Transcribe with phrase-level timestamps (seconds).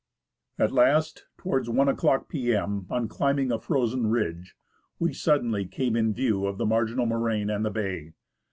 [0.57, 4.55] At last, towards i o'clock p.m., on climbing a frozen ridge,
[4.97, 8.13] we suddenly came in view of the marginal moraine and the bay.